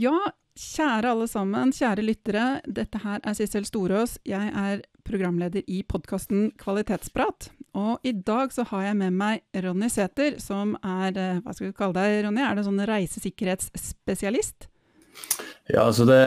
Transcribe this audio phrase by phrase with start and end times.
[0.00, 0.16] Ja,
[0.56, 2.44] kjære alle sammen, kjære lyttere.
[2.64, 4.14] Dette her er Sissel Storås.
[4.24, 7.50] Jeg er programleder i podkasten Kvalitetsprat.
[7.76, 11.68] Og i dag så har jeg med meg Ronny Sæther, som er eh, Hva skal
[11.68, 12.40] vi kalle deg, Ronny?
[12.46, 14.70] Er det sånn reisesikkerhetsspesialist?
[15.68, 16.20] Ja, altså det,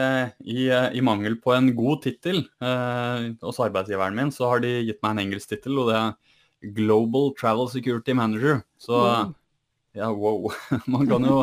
[0.46, 5.02] i, i, mangel på en god tittel eh, hos arbeidsgiveren min, så har de gitt
[5.02, 8.62] meg en engelsk tittel, og det er Global Travel Security Manager.
[8.78, 9.34] Så wow.
[9.94, 10.52] Ja, wow.
[10.90, 11.38] Man kan jo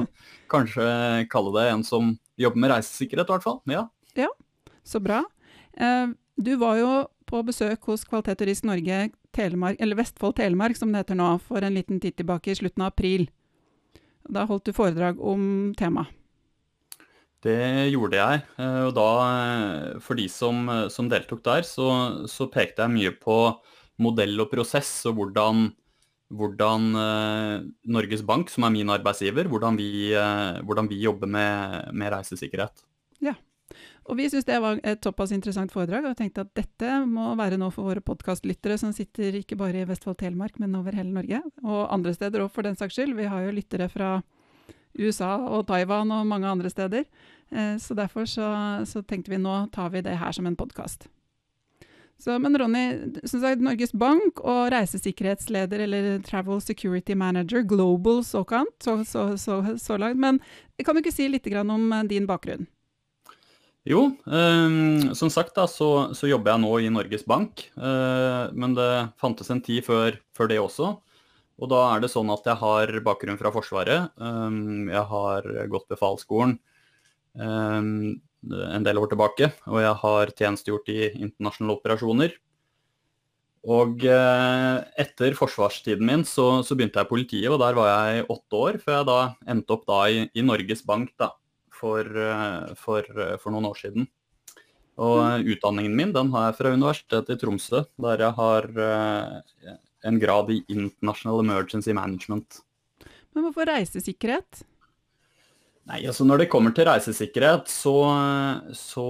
[0.51, 0.85] kanskje
[1.31, 3.59] kalle det en som jobber med reisesikkerhet, i hvert fall.
[3.71, 3.85] Ja.
[4.19, 4.29] ja,
[4.83, 5.23] så bra.
[5.73, 6.91] Eh, du var jo
[7.31, 11.63] på besøk hos Kvalitet Turist Norge Telemark, eller Vestfold Telemark, som det heter nå, for
[11.63, 13.29] en liten tid tilbake i slutten av april.
[14.27, 16.11] Da holdt du foredrag om temaet.
[17.41, 18.41] Det gjorde jeg.
[18.61, 21.87] Eh, og da, eh, for de som, som deltok der, så,
[22.29, 23.37] så, pekte jeg mye på
[24.01, 25.71] modell og prosess, og hvordan
[26.31, 31.91] hvordan eh, Norges Bank, som er min arbeidsgiver, hvordan vi, eh, hvordan vi jobber med,
[31.93, 32.83] med, reisesikkerhet.
[33.21, 33.35] Ja,
[34.09, 37.59] og vi syns det var et såpass interessant foredrag, og tenkte at dette må være
[37.61, 41.43] noe for våre podkastlyttere som sitter ikke bare i Vestfold Telemark, men over hele Norge,
[41.63, 43.15] og andre steder òg, for den saks skyld.
[43.19, 44.17] Vi har jo lyttere fra
[44.99, 47.07] USA og Taiwan og mange andre steder.
[47.51, 48.51] Eh, så derfor så,
[48.87, 51.07] så tenkte vi nå tar vi det her som en podkast.
[52.21, 52.83] Så, men Ronny,
[53.25, 59.63] som sagt, Norges Bank og reisesikkerhetsleder, eller Travel Security Manager, Global såkant, så, så, så,
[59.81, 60.21] så langt.
[60.21, 60.37] Men
[60.85, 62.67] kan du ikke si litt om eh, din bakgrunn?
[63.89, 67.65] Jo, eh, som sagt da, så, så, jobber jeg nå i Norges Bank.
[67.73, 68.91] Eh, men det
[69.21, 70.93] fantes en tid før, før, det også.
[71.61, 74.13] Og da er det sånn at jeg har bakgrunn fra Forsvaret.
[74.13, 74.59] Eh,
[74.93, 76.59] jeg har gått befalsskolen.
[78.41, 82.39] En del år tilbake, og jeg har tjenestegjort i internasjonale operasjoner.
[83.69, 88.25] Og eh, etter forsvarstiden min så, så, begynte jeg i politiet, og der var jeg
[88.33, 89.19] åtte år, før jeg da
[89.53, 91.29] endte opp da i, i Norges Bank da,
[91.69, 94.09] for, eh, for, eh, for, noen år siden.
[95.01, 98.67] Og utdanningen min den har jeg fra Universitetet i Tromsø, der jeg har
[100.05, 102.59] en grad i International Emergency Management.
[103.31, 104.65] Men hvorfor reisesikkerhet?
[105.89, 107.95] Nei, altså Når det kommer til reisesikkerhet, så,
[108.77, 109.05] så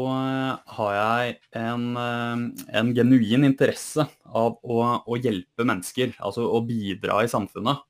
[0.78, 2.44] har jeg en, eh,
[2.80, 7.84] en, genuin interesse av å, å, hjelpe mennesker, altså å bidra i samfunnet.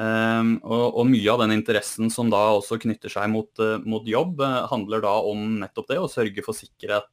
[0.00, 4.06] Um, og, og, mye av den interessen som da også knytter seg mot, uh, mot
[4.06, 4.38] jobb,
[4.70, 7.10] handler da om nettopp det, å sørge for sikkerhet,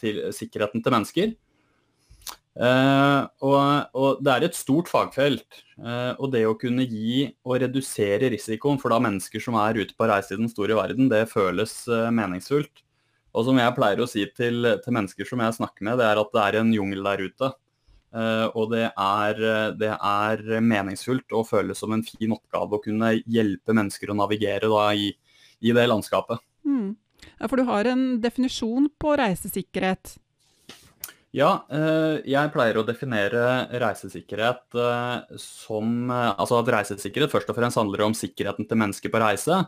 [0.00, 1.34] til, sikkerheten til mennesker.
[2.56, 3.58] Uh, og,
[3.92, 5.60] og, det er et stort fagfelt.
[5.76, 9.96] Uh, og det å kunne gi og redusere risikoen for da mennesker som er ute
[9.96, 12.82] på reise i den store verden, det føles uh, meningsfullt.
[13.36, 16.22] Og som jeg pleier å si til, til, mennesker som jeg snakker med, det er
[16.22, 17.52] at det er en jungel der ute.
[18.56, 19.40] og det er,
[19.76, 24.70] det er, meningsfullt og føles som en fin oppgave å kunne hjelpe mennesker å navigere
[24.72, 25.10] da, i,
[25.60, 26.40] i, det landskapet.
[26.64, 26.94] Mm.
[27.36, 30.16] Ja, for du har en definisjon på reisesikkerhet.
[31.36, 37.58] Ja, eh, jeg pleier å definere reisesikkerhet eh, som eh, Altså at reisesikkerhet først og
[37.58, 39.66] fremst handler om sikkerheten til mennesker på reise,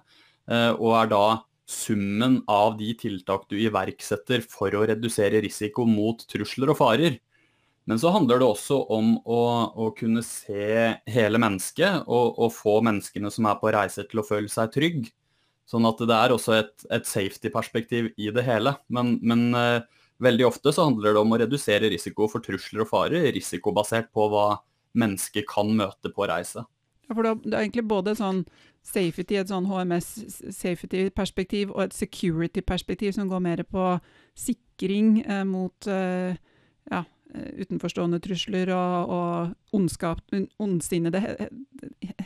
[0.49, 1.25] og er da
[1.69, 7.19] summen av de tiltak du iverksetter for å redusere risiko mot trusler og farer.
[7.85, 9.43] Men så handler det også om å,
[9.77, 14.25] å kunne se hele mennesket, og, og, få menneskene som er på reise til å
[14.25, 15.13] føle seg trygg.
[15.69, 18.73] Sånn at det er også et, et safety-perspektiv i det hele.
[18.89, 19.45] Men, men
[20.19, 24.27] Veldig ofte så handler det om å redusere risiko for trusler og farer, risikobasert på
[24.33, 24.49] hva
[24.99, 26.65] mennesker kan møte på reise.
[27.09, 28.43] Ja, for det er egentlig både sånn
[28.85, 33.85] safety, et sånn HMS-safety-perspektiv og et security-perspektiv som går mer på
[34.39, 36.37] sikring eh, mot eh,
[36.91, 37.05] ja,
[37.35, 40.19] eh, utenforstående trusler og, og ondskap,
[40.61, 41.21] ondsinnede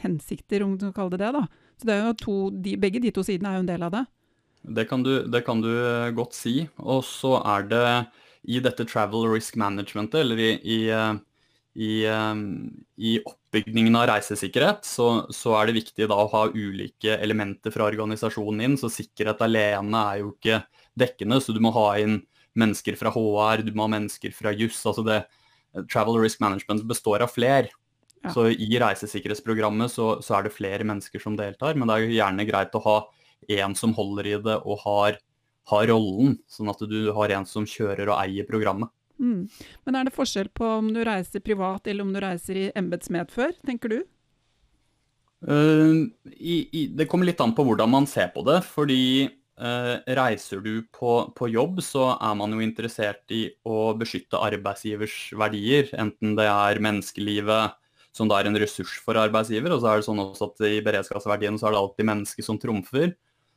[0.02, 1.32] hensikter, om du kan kalle det det.
[1.38, 1.44] da.
[1.78, 3.94] Så det er jo to, de, Begge de to sidene er jo en del av
[3.94, 4.04] det.
[4.62, 6.62] Det kan, du, det kan du eh, godt si.
[6.78, 7.86] Og så er det
[8.42, 11.14] i dette travel risk managementet, eller i, i, eh,
[11.74, 12.42] i, eh,
[13.02, 17.88] i oppbyggingen av reisesikkerhet, så, så, er det viktig da å ha ulike elementer fra
[17.90, 18.78] organisasjonen inn.
[18.80, 20.62] Så sikkerhet alene er jo ikke
[20.98, 22.20] dekkende, så du må ha inn
[22.58, 24.82] mennesker fra HR, du må ha mennesker fra juss.
[24.86, 25.22] altså det
[25.88, 27.70] Travel risk management består av flere.
[28.22, 28.30] Ja.
[28.34, 32.16] Så i reisesikkerhetsprogrammet så, så, er det flere mennesker som deltar, men det er jo
[32.18, 32.96] gjerne greit å ha
[33.48, 35.18] en som holder i det og har,
[35.72, 38.92] har rollen, sånn at du har en som kjører og eier programmet.
[39.22, 39.46] Mm.
[39.86, 43.54] Men er det forskjell på om du reiser privat eller om du reiser i embetsmedfør,
[43.66, 44.00] tenker du?
[45.42, 46.06] Uh,
[46.38, 48.60] i, i, det kommer litt an på hvordan man ser på det.
[48.66, 49.02] Fordi
[49.62, 55.18] uh, reiser du på, på, jobb, så er man jo interessert i å beskytte arbeidsgivers
[55.38, 55.90] verdier.
[55.98, 57.78] Enten det er menneskelivet,
[58.12, 60.80] som da er en ressurs for arbeidsgiver, og så er det sånn også at i
[60.84, 63.14] beredskapsverdien så er det alltid mennesket som trumfer.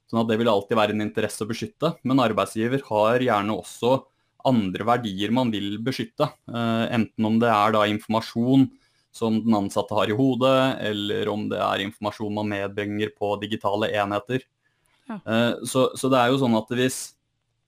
[0.09, 1.95] Sånn at det vil alltid være en interesse å beskytte.
[2.05, 3.97] Men arbeidsgiver har gjerne også
[4.45, 6.27] andre verdier man vil beskytte.
[6.49, 8.67] Eh, enten om det er da informasjon
[9.15, 13.89] som den ansatte har i hodet, eller om det er informasjon man medbringer på digitale
[13.95, 14.43] enheter.
[15.07, 15.17] Ja.
[15.17, 16.99] Eh, så, så, det er jo sånn at hvis,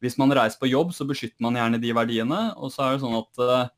[0.03, 2.41] hvis, man reiser på jobb, så beskytter man gjerne de verdiene.
[2.59, 3.73] Og så er det sånn at eh,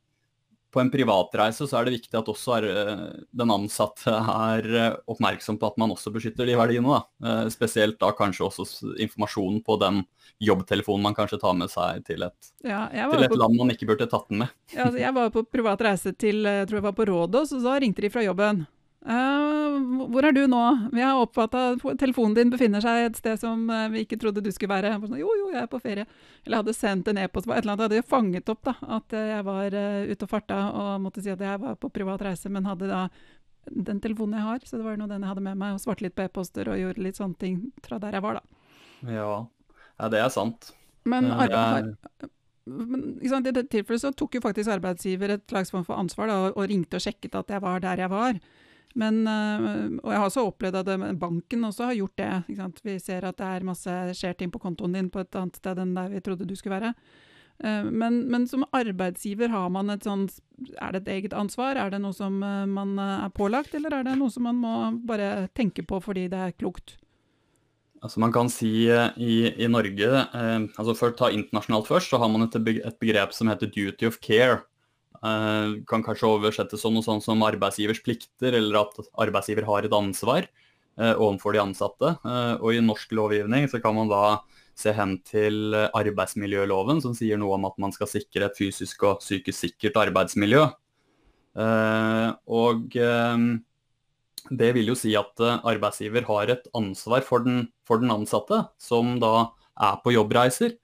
[0.71, 3.03] på en privatreise så er det viktig at også er, eh,
[3.41, 6.99] den ansatte er eh, oppmerksom på at man også beskytter de verdiene.
[6.99, 7.01] Da.
[7.25, 8.67] Eh, spesielt da kanskje også
[9.01, 10.03] informasjonen på den
[10.45, 13.89] jobbtelefonen man kanskje tar med seg til et, ja, til et på, land man ikke
[13.89, 14.53] burde tatt den med.
[14.75, 17.65] Ja, altså jeg var på privat reise til jeg tror jeg var på Rådås, og
[17.65, 18.67] så ringte de fra jobben.
[18.99, 19.77] Uh,
[20.11, 20.61] hvor er du nå?
[20.91, 24.43] Vi har oppfatta at telefonen din befinner seg et sted som uh, vi ikke trodde
[24.43, 24.91] du skulle være.
[25.05, 26.05] Sånn, jo, jo, jeg er på ferie.
[26.43, 27.47] Eller hadde sendt en e-post.
[27.47, 29.77] på Et eller annet hadde jo fanget opp da, at uh, jeg var
[30.11, 33.05] ute og farta og måtte si at jeg var på privat reise, men hadde da
[33.69, 34.67] den telefonen jeg har.
[34.67, 36.79] Så det var nå den jeg hadde med meg, og svarte litt på e-poster og
[36.81, 38.75] gjorde litt sånne ting fra der jeg var, da.
[39.15, 39.33] Ja,
[39.95, 40.73] ja det er sant.
[41.07, 41.93] Men, arbeid,
[42.67, 46.27] men sant, i dette tilfellet så tok jo faktisk arbeidsgiver et slags form for ansvar
[46.27, 48.41] da, og ringte og sjekket at jeg var der jeg var.
[48.97, 52.31] Men, eh, og jeg har også opplevd at eh, banken også har gjort det.
[52.83, 55.81] Vi ser at det er masse skjer ting på kontoen din på et annet sted
[55.81, 56.93] enn der vi trodde du skulle være.
[57.61, 60.25] Eh, men, men, som arbeidsgiver, har man et sånn
[60.79, 61.77] Er det et eget ansvar?
[61.77, 64.73] Er det noe som man er pålagt, eller er det noe som man må
[65.07, 66.97] bare tenke på fordi det er klokt?
[67.99, 72.19] Altså Man kan si i, i Norge eh, altså For å ta internasjonalt først, så
[72.21, 74.63] har man et begrep som heter duty of care.
[75.19, 79.95] Uh, kan kanskje oversettes som noe sånt som arbeidsgivers plikter, eller at arbeidsgiver har et
[79.95, 82.13] ansvar uh, overfor de ansatte.
[82.23, 84.39] Uh, og i norsk lovgivning så kan man da
[84.79, 89.19] se hen til arbeidsmiljøloven, som sier noe om at man skal sikre et fysisk og
[89.19, 90.69] psykisk sikkert arbeidsmiljø.
[92.47, 98.61] og det vil jo si at arbeidsgiver har et ansvar for den, for den ansatte,
[98.79, 100.77] som da er på jobbreiser.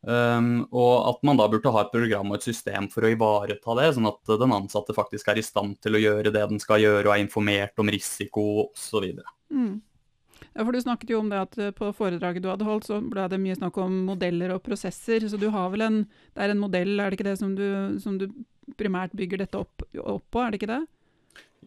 [0.00, 3.74] Um, og at man da burde ha et program og et system for å ivareta
[3.76, 6.80] det, sånn at den ansatte faktisk er i stand til å gjøre det den skal
[6.80, 9.10] gjøre og er informert om risiko osv.
[9.52, 9.74] Mm.
[10.54, 13.02] Ja, for Du snakket jo om det at eh, på foredraget du hadde holdt, så
[13.04, 15.28] ble det mye snakk om modeller og prosesser.
[15.28, 16.00] Så du har vel en,
[16.34, 17.66] det er en modell, er det ikke det, som du,
[18.02, 18.26] som du
[18.80, 20.82] primært bygger dette opp, opp på, er det ikke det?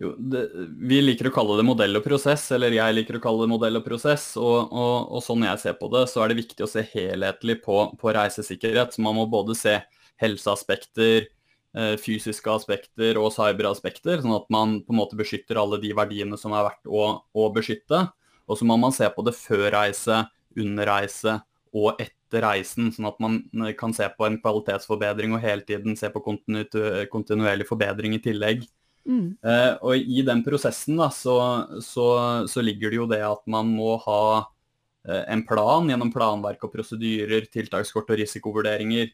[0.04, 0.42] Jo, det,
[0.84, 3.80] vi liker å kalle det modell og prosess, eller jeg liker å kalle det modell
[3.80, 4.34] og prosess.
[4.40, 7.62] Og, og, og sånn jeg ser på det, så er det viktig å se helhetlig
[7.64, 8.96] på, på reisesikkerhet.
[8.96, 9.78] Så man må både se
[10.20, 11.30] helseaspekter,
[11.78, 16.40] eh, fysiske aspekter og cyberaspekter, sånn at man på en måte beskytter alle de verdiene
[16.42, 18.04] som er verdt å, å beskytte.
[18.44, 20.26] Og så må man se på det før reise,
[20.60, 21.40] under reise
[21.74, 25.96] og etter reisen, sånn at man eh, kan se på en kvalitetsforbedring og hele tiden
[25.96, 26.68] se på kontinu
[27.14, 28.68] kontinuerlig forbedring i tillegg.
[29.04, 29.36] Mm.
[29.44, 31.36] Uh, og i den prosessen da, så,
[31.84, 32.08] så,
[32.48, 36.72] så, ligger det jo det at man må ha uh, en plan gjennom planverk og
[36.76, 39.12] prosedyrer, tiltakskort og risikovurderinger.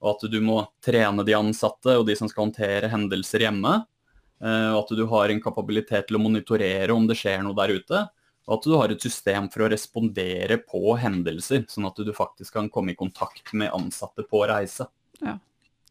[0.00, 3.82] Og at du må trene de ansatte og de som skal håndtere hendelser hjemme.
[4.40, 7.76] Uh, og at du har en kapabilitet til å monitorere om det skjer noe der
[7.80, 8.06] ute.
[8.48, 12.56] Og at du har et system for å respondere på hendelser, sånn at du faktisk
[12.56, 14.88] kan komme i kontakt med ansatte på reise.
[15.20, 15.36] Ja,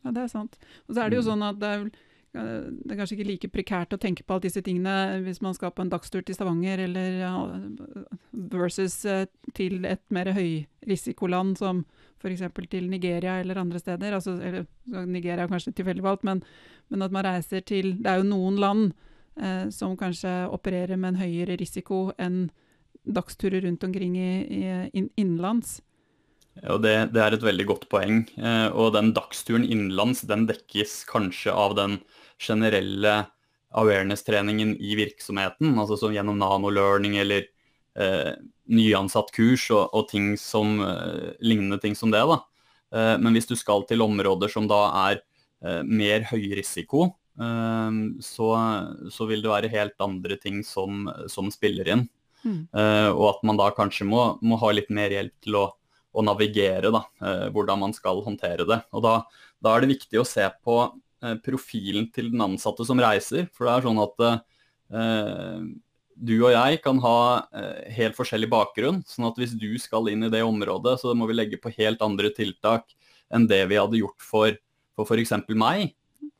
[0.03, 0.57] ja det er sant.
[0.89, 1.29] Og så er det jo mm.
[1.29, 1.85] sånn at det er
[2.33, 5.71] det er kanskje ikke like prekært å tenke på alle disse tingene hvis man skal
[5.73, 7.17] på en dagstur til Stavanger, eller
[8.53, 9.25] versus eh,
[9.57, 11.81] til et mer høyrisikoland som
[12.21, 12.45] f.eks.
[12.69, 14.13] til Nigeria eller andre steder.
[14.13, 14.67] Altså, eller,
[15.07, 16.43] Nigeria er kanskje tilfeldig valgt, men,
[16.89, 18.91] men, at man reiser til Det er jo noen land
[19.41, 22.49] eh, som kanskje opererer med en høyere risiko enn
[23.09, 24.31] dagsturer rundt omkring i,
[24.93, 25.79] i innenlands.
[26.67, 28.23] Og det, det, er et veldig godt poeng.
[28.35, 31.99] Eh, og den dagsturen innenlands den dekkes kanskje av den
[32.39, 33.29] generelle
[33.77, 37.45] awareness-treningen i virksomheten, altså som gjennom nano-learning eller
[37.99, 38.33] eh,
[38.69, 42.23] nyansatt kurs og, og ting som, eh, lignende ting som det.
[42.25, 42.39] da.
[42.95, 45.21] Eh, men hvis du skal til områder som da er
[45.63, 48.51] eh, mer høyrisiko, eh, så,
[49.13, 52.07] så, vil det være helt andre ting som, som spiller inn.
[52.43, 52.61] Mm.
[52.71, 55.65] Eh, og at man da kanskje må, må, ha litt mer hjelp til å,
[56.09, 57.03] å navigere da,
[57.53, 58.79] hvordan man skal håndtere det.
[58.95, 59.13] Og da,
[59.61, 63.49] da er det viktig å se på eh, profilen til den ansatte som reiser.
[63.53, 65.67] For det er sånn at eh,
[66.19, 67.19] du og jeg kan ha
[67.55, 69.03] eh, helt forskjellig bakgrunn.
[69.07, 72.01] sånn at hvis du skal inn i det området, så må vi legge på helt
[72.05, 72.89] andre tiltak
[73.29, 74.57] enn det vi hadde gjort for
[74.99, 75.35] f.eks.
[75.55, 75.93] meg.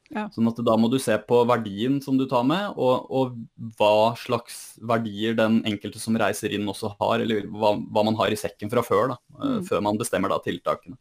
[0.10, 0.26] Ja.
[0.34, 3.36] Sånn at da må du se på verdien som du tar med, og, og,
[3.78, 8.34] hva slags verdier den enkelte som reiser inn også har, eller hva, hva man har
[8.34, 9.62] i sekken fra før, da, mm.
[9.70, 10.98] før man bestemmer da tiltakene.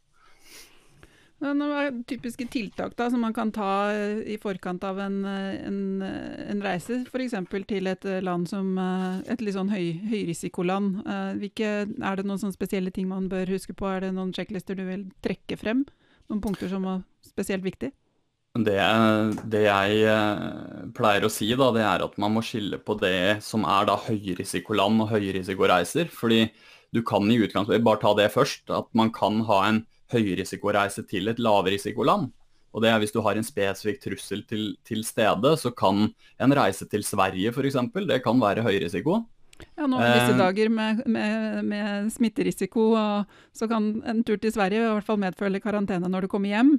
[1.39, 3.93] Noen typiske tiltak da, som man kan ta
[4.27, 7.37] i forkant av en, en, en reise, f.eks.
[7.71, 8.73] til et land som
[9.23, 10.99] et litt sånn høy, høyrisikoland.
[11.39, 13.87] Hvilke, er det noen spesielle ting man bør huske på?
[13.87, 15.87] Er det noen sjekklister du vil trekke frem?
[16.27, 17.95] Noen punkter som er spesielt viktige?
[18.59, 18.79] Det,
[19.53, 23.39] det, jeg eh, pleier å si, da, det er at man må skille på det
[23.47, 26.11] som er da høyrisikoland og høyrisikoreiser.
[26.11, 26.49] Fordi
[26.95, 31.31] du kan i utgangspunktet bare ta det først, at man kan ha en høyrisikoreise til
[31.31, 32.33] et lavrisikoland.
[32.75, 36.55] Og det er Hvis du har en spesifikk trussel til, til stede, så kan en
[36.55, 37.79] reise til Sverige f.eks.
[37.95, 39.23] Det kan være høyrisiko.
[39.79, 42.93] Ja, nå disse eh, dager med, med, med, smitterisiko,
[43.55, 46.79] så kan en tur til Sverige i hvert fall medfølge karantene når du kommer hjem.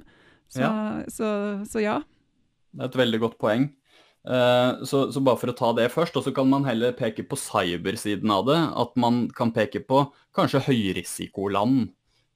[0.50, 0.72] Så ja.
[1.10, 1.28] Så,
[1.70, 2.00] så ja.
[2.70, 3.68] Det er et veldig godt poeng.
[4.20, 7.24] Uh, så, så, bare for å ta det først, og så kan man heller peke
[7.28, 8.58] på cybersiden av det.
[8.82, 10.04] At man kan peke på
[10.36, 11.88] kanskje høyrisikoland.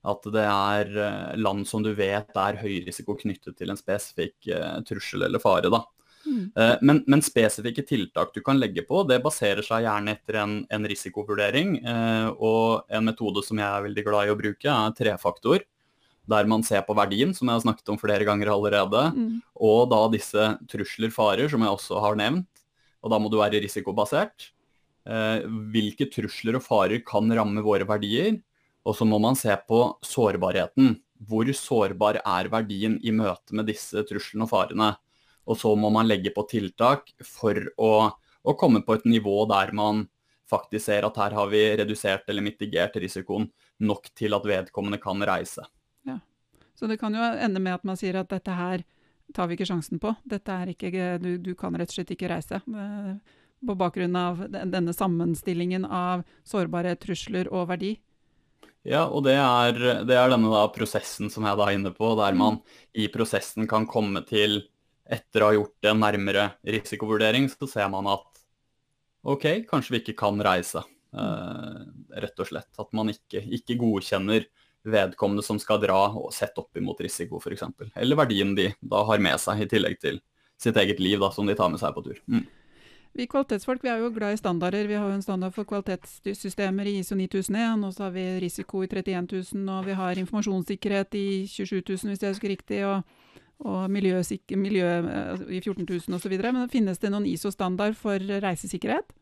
[0.05, 4.81] At det er uh, land som du vet er høyrisiko knyttet til en spesifikk uh,
[4.89, 5.73] trussel eller fare.
[5.73, 5.85] da.
[6.25, 6.45] Mm.
[6.89, 10.87] Men, men, spesifikke tiltak du kan legge på, det baserer seg gjerne etter en, en
[10.89, 11.75] risikovurdering.
[12.41, 15.67] Og en metode som jeg er veldig glad i å bruke, er trefaktor
[16.31, 19.31] der man ser på verdien, som jeg har snakket om flere ganger allerede, mm.
[19.69, 22.49] og da disse trusler, farer, som jeg også har nevnt.
[23.05, 24.51] Og da må du være risikobasert.
[25.05, 28.39] Eh, hvilke trusler og farer kan ramme våre verdier?
[28.85, 30.97] Og så må man se på sårbarheten.
[31.25, 34.95] Hvor sårbar er verdien i møte med disse truslene og farene?
[35.45, 37.93] Og så må man legge på tiltak for å,
[38.41, 40.07] å komme på et nivå der man
[40.49, 43.49] faktisk ser at her har vi redusert eller mitigert risikoen
[43.85, 45.65] nok til at vedkommende kan reise.
[46.75, 48.85] Så det kan jo ende med at man sier at dette her
[49.35, 50.13] tar vi ikke sjansen på.
[50.29, 52.61] Dette er ikke, du, du kan rett og slett ikke reise.
[52.61, 53.15] Eh,
[53.65, 57.95] på bakgrunn av denne sammenstillingen av sårbare trusler og verdi.
[58.85, 62.11] Ja, og det er, det er denne da, prosessen som jeg da er inne på,
[62.21, 62.61] der man
[62.93, 64.61] i prosessen kan komme til,
[65.05, 68.29] etter å ha gjort en nærmere risikovurdering, så ser man at
[69.25, 70.85] OK, kanskje vi ikke kan reise.
[71.17, 71.81] Eh,
[72.21, 72.71] rett og slett.
[72.81, 74.45] At man ikke, ikke godkjenner
[74.85, 77.65] vedkommende som skal dra, og sett opp imot risiko f.eks.
[77.95, 80.21] Eller verdien de da har med seg, i tillegg til
[80.61, 82.21] sitt eget liv da, som de tar med seg på tur.
[82.31, 82.45] Mm.
[83.15, 84.89] Vi kvalitetsfolk vi er jo glad i standarder.
[84.91, 88.83] Vi har jo en standard for kvalitetssystemer i ISO 9001, og så har vi risiko
[88.83, 92.87] i 31 000, og vi har informasjonssikkerhet i 27 000, hvis jeg husker riktig.
[92.87, 93.05] og
[93.65, 96.33] og miljø, eh, i 14 000 osv.
[96.43, 99.15] Men finnes det noen ISO-standard for reisesikkerhet?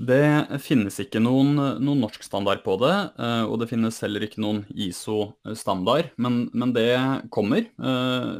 [0.00, 4.40] Det finnes ikke noen, noen, norsk standard på det, eh, og det finnes heller ikke
[4.40, 6.08] noen ISO-standard.
[6.16, 6.94] Men, men, det
[7.34, 8.30] kommer eh,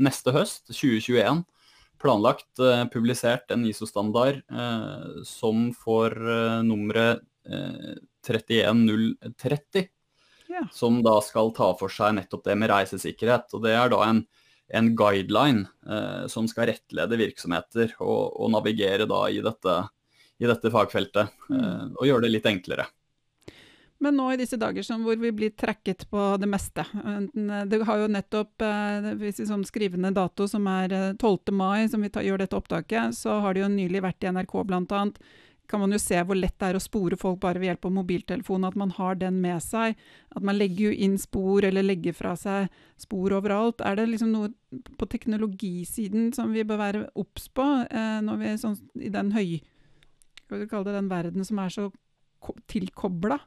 [0.00, 1.42] neste høst, 2021.
[2.00, 4.40] Planlagt eh, publisert en ISO-standard
[5.28, 6.16] som får
[6.64, 7.20] nummeret
[8.24, 9.90] 31030.
[10.50, 10.64] Ja.
[10.72, 13.52] Som da skal ta for seg nettopp det med reisesikkerhet.
[13.52, 14.24] Og det er da en,
[14.72, 15.68] en guideline
[16.32, 19.80] som skal rettlede virksomheter og, og navigere da i dette
[20.40, 21.60] i dette fagfeltet, mm.
[21.60, 22.86] eh, og gjøre det litt enklere.
[24.00, 27.82] Men nå i disse dager som hvor vi blir trekket på det meste eh, Det
[27.84, 31.52] har jo nettopp, eh, hvis vi sånn skrivende dato som er 12.
[31.52, 34.56] mai, som vi tar, gjør dette opptaket, så har det jo nylig vært i NRK
[34.64, 35.04] bl.a.
[35.70, 37.92] Kan man jo se hvor lett det er å spore folk bare ved hjelp av
[38.00, 38.64] mobiltelefonen.
[38.66, 40.00] At man har den med seg.
[40.34, 43.84] At man legger jo inn spor, eller legger fra seg spor overalt.
[43.86, 44.50] Er det liksom noe
[44.98, 47.68] på teknologisiden som vi bør være obs på
[48.26, 49.60] når vi sånn, i den høy
[50.50, 51.88] skal vi kalle det, den verden som er så
[52.70, 53.38] tilkobla.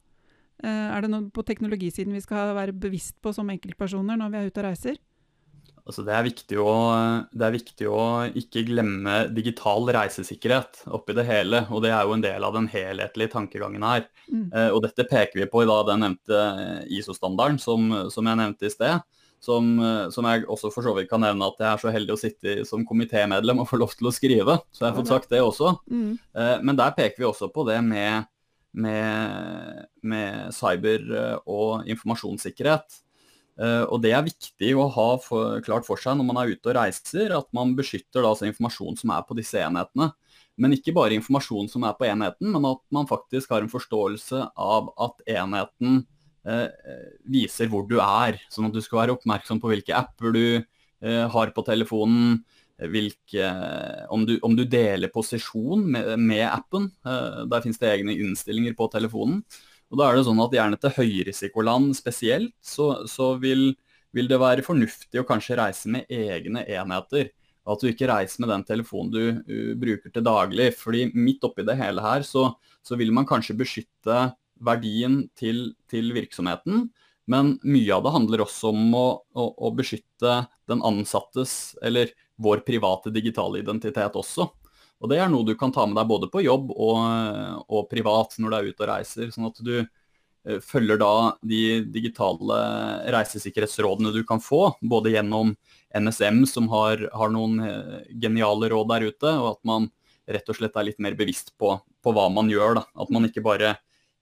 [0.64, 4.40] Eh, er det noe på teknologisiden vi skal være bevisst på som enkeltpersoner når vi
[4.40, 5.02] er ute og reiser?
[5.84, 6.74] Altså det, er å,
[7.34, 8.04] det, er viktig å,
[8.40, 11.66] ikke glemme digital reisesikkerhet oppi det hele.
[11.76, 14.06] og Det er jo en del av den helhetlige tankegangen her.
[14.30, 14.48] Mm.
[14.48, 16.46] Eh, og Dette peker vi på i da, den nevnte
[16.88, 19.04] ISO-standarden som, som, jeg nevnte i sted.
[19.44, 22.16] Som, eh, som, jeg også for så vidt kan nevne at jeg er så heldig
[22.16, 24.56] å sitte som komitémedlem og få lov til å skrive.
[24.72, 25.74] Så jeg har fått sagt det også.
[25.92, 26.14] Mm.
[26.16, 28.30] Eh, men der peker vi også på det med,
[28.72, 33.02] med, med cyber eh, og informasjonssikkerhet.
[33.54, 36.74] Og det er viktig å ha for, klart for seg når man er ute og
[36.74, 40.08] reiser, at man beskytter da, altså informasjon som er på disse enhetene.
[40.58, 44.42] Men ikke bare informasjon som er på enheten, men at man faktisk har en forståelse
[44.58, 46.13] av at enheten Eh,
[46.44, 48.40] viser hvor du er.
[48.52, 50.46] Sånn at du skal være oppmerksom på hvilke apper du
[51.04, 52.42] har på telefonen,
[52.92, 53.48] hvilke,
[54.12, 56.90] om, du, om, du, deler posisjon med, med appen.
[57.04, 59.42] Der finnes det egne innstillinger på telefonen.
[59.94, 63.76] Og da er det sånn at Gjerne til høyrisikoland spesielt, så, så vil,
[64.16, 67.30] vil, det være fornuftig å kanskje reise med egne enheter.
[67.70, 70.72] At du ikke reiser med den telefonen du uh, bruker til daglig.
[70.80, 72.50] fordi midt oppi det hele her, så,
[72.82, 74.18] så vil man kanskje beskytte
[74.62, 76.90] verdien til, til, virksomheten.
[77.30, 82.64] Men mye av det handler også om å, å, å beskytte den ansattes, eller vår
[82.68, 84.50] private digitale identitet også.
[85.04, 87.00] Og det er noe du kan ta med deg både på jobb og,
[87.68, 89.34] og privat når du er ute og reiser.
[89.36, 92.60] Sånn at du uh, følger da de digitale
[93.12, 95.52] reisesikkerhetsrådene du kan få, både gjennom
[95.94, 99.92] NSM som har, har, noen eh, geniale råd der ute, og at man
[100.26, 102.80] rett og slett er litt mer bevisst på, på hva man gjør.
[102.80, 102.84] Da.
[103.04, 103.76] At man ikke bare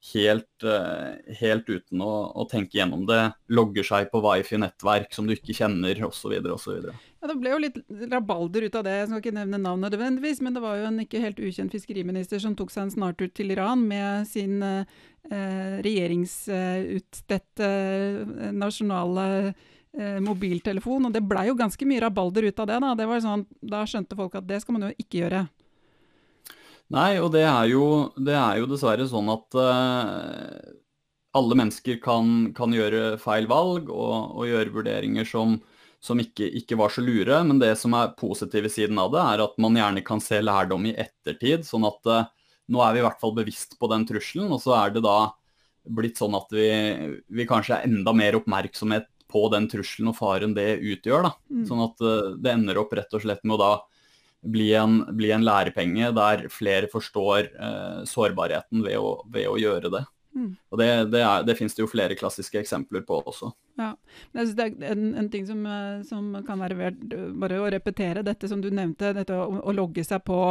[0.09, 3.19] helt, eh, helt uten å, å, tenke gjennom det
[3.53, 6.33] logger seg på wifi-nettverk som du ikke kjenner osv.
[6.41, 6.89] osv.
[7.21, 7.77] Ja, Det ble jo litt
[8.09, 8.95] rabalder ut av det.
[8.97, 12.41] Jeg skal ikke nevne navn nødvendigvis, men det var jo en ikke helt ukjent fiskeriminister
[12.41, 14.85] som tok seg en snartur til Iran med sin eh,
[15.85, 21.05] regjeringsutstedte eh, nasjonale eh, mobiltelefon.
[21.11, 22.81] Og det blei jo ganske mye rabalder ut av det.
[22.87, 22.95] Da.
[22.97, 25.45] det var sånn, da skjønte folk at det skal man jo ikke gjøre.
[26.91, 27.85] Nei, og det er jo,
[28.19, 30.71] det er jo dessverre sånn at uh,
[31.37, 35.55] alle mennesker kan, kan, gjøre feil valg og, og gjøre vurderinger som,
[36.03, 37.37] som ikke, ikke, var så lure.
[37.47, 40.89] Men det som er positive siden av det, er at man gjerne kan se lærdom
[40.89, 41.63] i ettertid.
[41.67, 42.25] Sånn at uh,
[42.71, 45.31] nå er vi i hvert fall bevisst på den trusselen, og så er det da
[45.95, 46.67] blitt sånn at vi,
[47.31, 51.29] vi kanskje er enda mer oppmerksomhet på den trusselen og faren det utgjør.
[51.29, 51.31] Da.
[51.55, 51.63] Mm.
[51.71, 53.71] Sånn at uh, det ender opp rett og slett med å da
[54.41, 59.91] bli en, bli en lærepenge der flere forstår eh, sårbarheten ved å, ved å, gjøre
[59.93, 60.03] det.
[60.33, 60.55] Mm.
[60.71, 63.51] Og det, det, er, det, finnes det jo flere klassiske eksempler på også.
[63.79, 63.91] Ja,
[64.31, 67.69] jeg synes det er en, en ting som, eh, som, kan være verdt bare å
[67.73, 70.41] repetere, dette som du nevnte, dette å, å logge seg på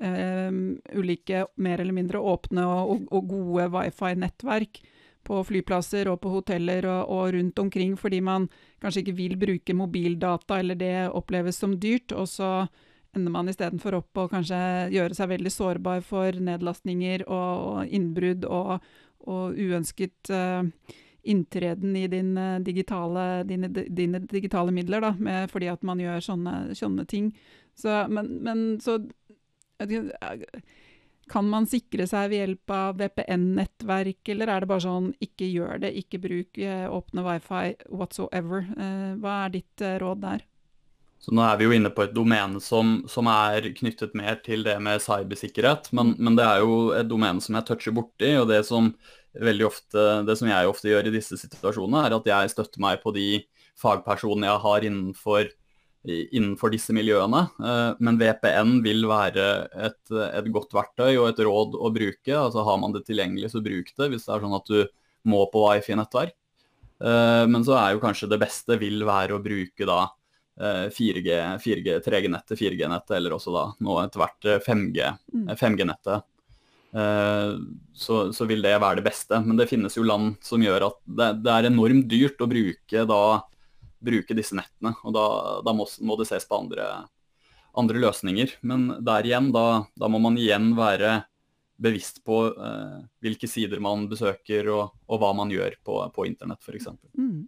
[0.00, 0.50] eh,
[0.96, 4.84] ulike mer eller mindre åpne og, og gode wifi-nettverk
[5.24, 8.48] på flyplasser og på hoteller og, og, rundt omkring fordi man
[8.82, 12.12] kanskje ikke vil bruke mobildata, eller det oppleves som dyrt.
[12.12, 12.50] Og så
[13.14, 14.58] ender man istedenfor opp og kanskje
[14.94, 18.76] gjøre seg veldig sårbar for nedlastninger og, innbrudd og,
[19.30, 20.62] og uønsket uh,
[21.24, 26.24] inntreden i din, uh, digitale, dine, dine, digitale midler, da, med, fordi at man gjør
[26.28, 27.30] sånne, sånne ting.
[27.78, 29.00] Så, men, men så
[31.30, 35.84] kan man sikre seg ved hjelp av VPN-nettverk, eller er det bare sånn ikke gjør
[35.84, 38.66] det, ikke bruk eh, åpne wifi whatsoever?
[38.76, 40.44] Uh, hva er ditt eh, råd der?
[41.24, 44.64] Så Nå er vi jo inne på et domene som, som er knyttet mer til
[44.66, 48.34] det med cybersikkerhet, men, men, det er jo et domene som jeg toucher borti.
[48.36, 48.90] og det som,
[49.64, 53.14] ofte, det som jeg ofte gjør i disse situasjonene, er at jeg støtter meg på
[53.16, 53.28] de
[53.80, 55.52] fagpersonene jeg har innenfor
[56.04, 57.46] innenfor disse miljøene.
[57.64, 59.46] Eh, men VPN vil være
[59.86, 62.34] et, et, godt verktøy og et råd å bruke.
[62.36, 64.82] altså Har man det tilgjengelig, så bruk det hvis det er sånn at du
[65.24, 66.36] må på wifi-nettverk.
[67.00, 70.02] Eh, men så er jo kanskje det beste vil være å bruke da
[70.54, 76.28] 4G, 4G 3G-nettet, 4G-nettet, eller også da nå etter hvert 5G-nettet.
[76.94, 77.64] Mm.
[77.90, 79.40] Så, så, vil det være det beste.
[79.42, 83.02] Men det finnes jo land som gjør at det, det er enormt dyrt å bruke
[83.10, 83.24] da
[84.04, 84.94] bruke disse nettene.
[85.04, 85.26] Og da,
[85.64, 86.88] da må, må, det ses på andre,
[87.78, 88.58] andre, løsninger.
[88.66, 91.22] Men der igjen, da, da, må man igjen være
[91.84, 96.62] bevisst på eh, hvilke sider man besøker og, og hva man gjør på, på internett
[96.62, 96.92] f.eks.
[97.18, 97.46] Mm.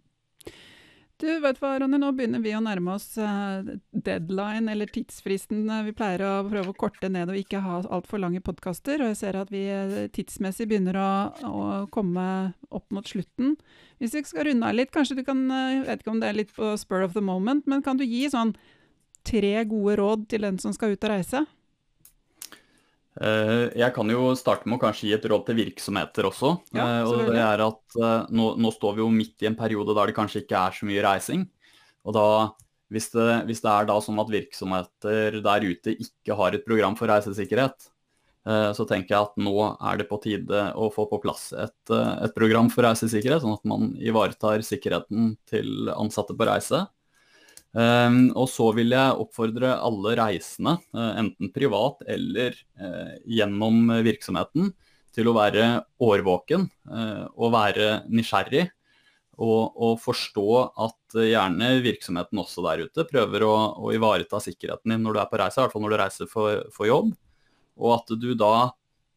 [1.17, 5.63] Du vet hva, Ronny, Nå begynner vi å nærme oss uh, deadline, eller tidsfristen.
[5.87, 9.01] Vi pleier å prøve å korte ned og ikke ha altfor lange podkaster.
[9.01, 11.09] Og jeg ser at vi uh, tidsmessig begynner å,
[11.49, 12.27] å, komme
[12.69, 13.55] opp mot slutten.
[13.97, 16.37] Hvis vi skal runde av litt, kanskje du kan Jeg vet ikke om det er
[16.37, 18.53] litt på spur of the moment, men kan du gi sånn
[19.25, 21.47] tre gode råd til den som skal ut og reise?
[23.17, 26.53] Eh, jeg kan jo starte med å kanskje gi et råd til virksomheter også.
[26.77, 29.57] Ja, eh, og det er at eh, nå, nå, står vi jo midt i en
[29.57, 31.45] periode der det kanskje ikke er så mye reising.
[32.07, 32.27] Og da,
[32.93, 36.97] hvis det, hvis det er da sånn at virksomheter der ute ikke har et program
[36.99, 37.89] for reisesikkerhet,
[38.47, 42.31] så tenker jeg at nå er det på tide å få på plass et, et
[42.31, 46.85] program for reisesikkerhet, sånn at man ivaretar sikkerheten til ansatte på reise.
[47.75, 54.71] Um, og så vil jeg oppfordre alle reisende, uh, enten privat eller uh, gjennom virksomheten,
[55.13, 55.67] til å være
[56.03, 58.67] årvåken uh, og være nysgjerrig.
[59.37, 60.47] Og, og, forstå
[60.81, 65.29] at gjerne virksomheten også der ute prøver å, å, ivareta sikkerheten din når du er
[65.29, 67.11] på reise, i hvert fall når du reiser for, for jobb.
[67.77, 68.53] Og at du da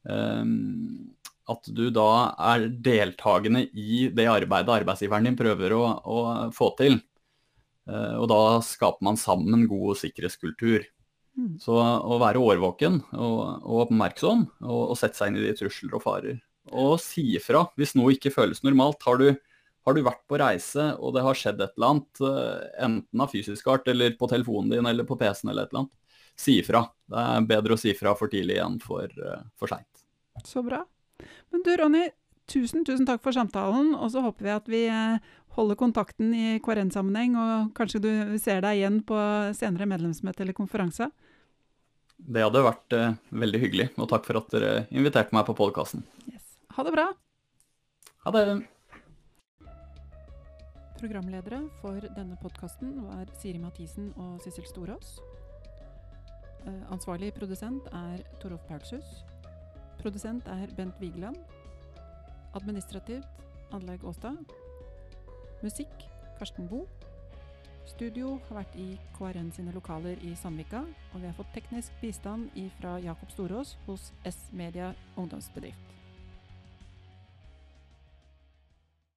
[0.04, 1.08] um,
[1.50, 2.10] at du da
[2.52, 6.18] er deltakende i det arbeidet arbeidsgiveren din prøver å, å
[6.54, 7.00] få til.
[7.90, 10.86] Eh, og da skaper man sammen god sikkerhetskultur.
[11.38, 11.54] Mm.
[11.62, 15.94] Så å være årvåken og, og oppmerksom, og, og, sette seg inn i de trusler
[15.96, 16.40] og farer.
[16.76, 19.00] Og si ifra hvis noe ikke føles normalt.
[19.06, 19.30] Har du,
[19.86, 23.32] har du, vært på reise og det har skjedd et eller annet, eh, enten av
[23.32, 25.96] fysisk art eller på telefonen din eller på PC-en eller et eller annet,
[26.40, 26.84] si ifra.
[27.10, 30.06] Det er bedre å si ifra for tidlig enn for, eh, for seint.
[30.46, 30.84] Så bra.
[31.50, 32.06] Men du Ronny,
[32.50, 33.94] tusen, tusen takk for samtalen.
[33.96, 38.10] Og så håper vi at vi eh, holder kontakten i KRN-sammenheng, og kanskje du
[38.42, 39.18] ser deg igjen på
[39.56, 41.10] senere medlemsmøte eller konferanse.
[42.20, 46.04] Det hadde vært uh, veldig hyggelig, og takk for at dere inviterte meg på podkasten.
[46.28, 46.58] Yes.
[46.76, 47.06] Ha det bra.
[48.26, 48.44] Ha det.
[51.00, 55.14] Programledere for denne podkasten var Siri Mathisen og Sissel Storås.
[56.68, 59.22] Eh, ansvarlig produsent er Torolf Paulshus.
[60.02, 61.40] Produsent er Bent Vigeland.
[62.54, 63.26] Administrativt
[63.72, 64.36] Anlegg Åstad.
[65.62, 66.08] Musikk
[66.38, 66.86] Karsten Boe.
[67.86, 70.82] Studio har vært i KRN sine lokaler i Sandvika,
[71.12, 75.99] og vi har fått teknisk bistand fra Jakob Storås hos S Media ungdomsbedrift.